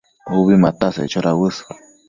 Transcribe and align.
Ubi 0.37 0.55
mataseccho 0.63 1.23
dauës 1.29 1.63